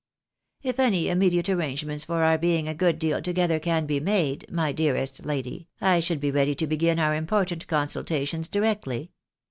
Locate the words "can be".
3.59-3.99